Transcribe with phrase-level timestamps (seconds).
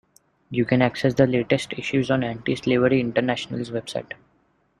[0.49, 4.13] You can access the latest issues on Anti-Slavery International's website.